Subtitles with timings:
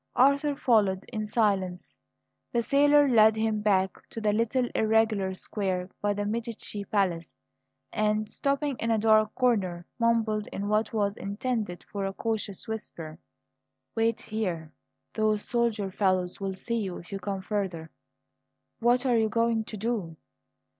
[0.15, 1.99] Arthur followed in silence.
[2.51, 7.35] The sailor led him back to the little irregular square by the Medici palace;
[7.93, 13.19] and, stopping in a dark corner, mumbled in what was intended for a cautious whisper:
[13.93, 14.73] "Wait here;
[15.13, 17.91] those soldier fellows will see you if you come further."
[18.79, 20.17] "What are you going to do?"